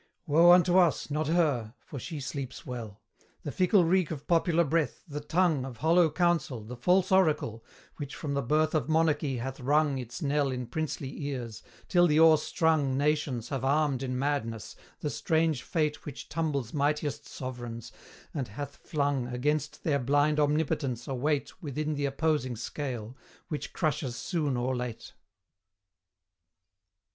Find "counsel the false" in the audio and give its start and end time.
6.09-7.11